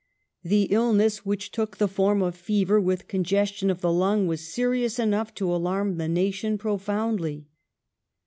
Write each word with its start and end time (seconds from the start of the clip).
"The 0.43 0.63
illness, 0.71 1.27
which 1.27 1.51
took 1.51 1.77
the 1.77 1.87
form 1.87 2.23
of 2.23 2.33
fever 2.35 2.81
with 2.81 3.07
congestion 3.07 3.69
of 3.69 3.81
the 3.81 3.91
lung, 3.93 4.25
was 4.25 4.41
serious 4.51 4.97
enough 4.97 5.31
to 5.35 5.53
alarm 5.53 5.97
the 5.97 6.07
na 6.09 6.31
tion 6.31 6.57
profoundly. 6.57 7.45